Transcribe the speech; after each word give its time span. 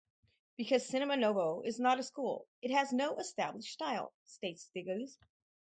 "Because 0.57 0.87
Cinema 0.87 1.15
Novo 1.15 1.61
is 1.61 1.79
not 1.79 1.99
a 1.99 2.03
school, 2.03 2.47
it 2.63 2.71
has 2.71 2.91
no 2.91 3.19
established 3.19 3.71
style," 3.71 4.13
states 4.25 4.67
Diegues. 4.75 5.19